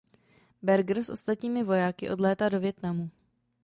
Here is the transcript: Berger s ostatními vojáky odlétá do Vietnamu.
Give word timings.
Berger 0.61 0.99
s 1.03 1.09
ostatními 1.09 1.63
vojáky 1.63 2.09
odlétá 2.09 2.49
do 2.49 2.59
Vietnamu. 2.59 3.09